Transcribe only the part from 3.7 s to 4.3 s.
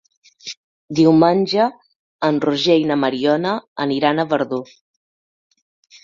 aniran a